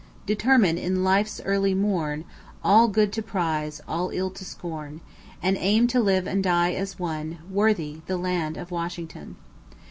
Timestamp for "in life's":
0.79-1.39